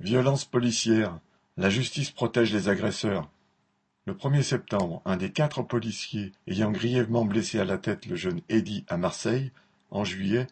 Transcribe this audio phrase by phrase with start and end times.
[0.00, 1.18] Violence policière,
[1.58, 3.28] la justice protège les agresseurs.
[4.06, 8.40] Le 1er septembre, un des quatre policiers ayant grièvement blessé à la tête le jeune
[8.48, 9.52] Eddy à Marseille,
[9.90, 10.46] en juillet,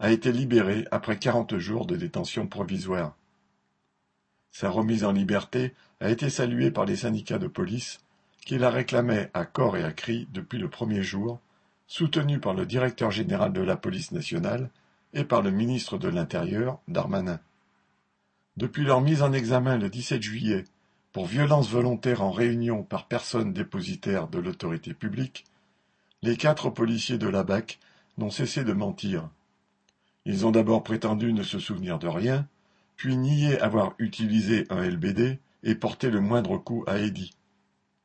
[0.00, 3.16] a été libéré après quarante jours de détention provisoire.
[4.50, 8.00] Sa remise en liberté a été saluée par les syndicats de police,
[8.44, 11.40] qui la réclamaient à corps et à cri depuis le premier jour,
[11.86, 14.68] soutenus par le directeur général de la police nationale
[15.14, 17.40] et par le ministre de l'Intérieur, Darmanin.
[18.60, 20.64] Depuis leur mise en examen le 17 juillet
[21.14, 25.46] pour violence volontaire en réunion par personne dépositaire de l'autorité publique,
[26.20, 27.78] les quatre policiers de la BAC
[28.18, 29.30] n'ont cessé de mentir.
[30.26, 32.46] Ils ont d'abord prétendu ne se souvenir de rien,
[32.96, 37.32] puis nié avoir utilisé un LBD et porté le moindre coup à Eddy.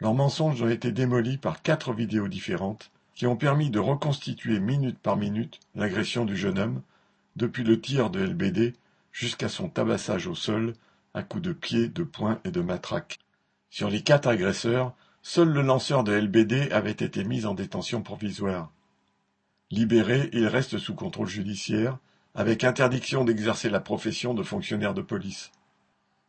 [0.00, 4.98] Leurs mensonges ont été démolis par quatre vidéos différentes qui ont permis de reconstituer minute
[4.98, 6.82] par minute l'agression du jeune homme,
[7.36, 8.74] depuis le tir de LBD
[9.12, 10.74] jusqu'à son tabassage au sol
[11.14, 13.18] à coups de pied, de poing et de matraque.
[13.70, 18.72] Sur les quatre agresseurs, seul le lanceur de LBD avait été mis en détention provisoire.
[19.70, 21.98] Libéré, il reste sous contrôle judiciaire,
[22.34, 25.52] avec interdiction d'exercer la profession de fonctionnaire de police.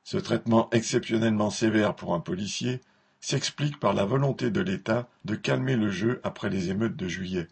[0.04, 2.82] Ce traitement exceptionnellement sévère pour un policier
[3.22, 7.48] s'explique par la volonté de l'État de calmer le jeu après les émeutes de juillet.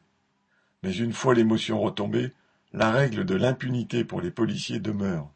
[0.84, 2.34] Mais une fois l'émotion retombée,
[2.74, 5.30] la règle de l'impunité pour les policiers demeure.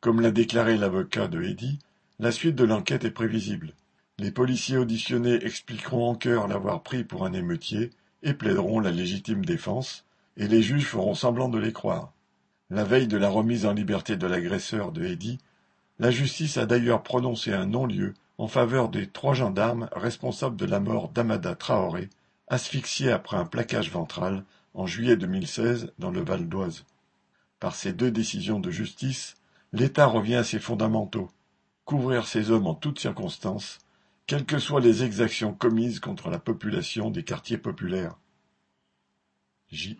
[0.00, 1.80] Comme l'a déclaré l'avocat de Eddy,
[2.20, 3.72] la suite de l'enquête est prévisible.
[4.18, 7.90] Les policiers auditionnés expliqueront en chœur l'avoir pris pour un émeutier
[8.22, 10.04] et plaideront la légitime défense,
[10.36, 12.12] et les juges feront semblant de les croire.
[12.70, 15.38] La veille de la remise en liberté de l'agresseur de Eddy,
[15.98, 20.78] la justice a d'ailleurs prononcé un non-lieu en faveur des trois gendarmes responsables de la
[20.78, 22.10] mort d'Amada Traoré,
[22.48, 26.84] asphyxié après un plaquage ventral en juillet 2016 dans le Val d'Oise.
[27.60, 29.36] Par ces deux décisions de justice,
[29.72, 31.30] l'État revient à ses fondamentaux,
[31.84, 33.78] couvrir ses hommes en toutes circonstances,
[34.26, 38.16] quelles que soient les exactions commises contre la population des quartiers populaires.
[39.70, 39.98] J.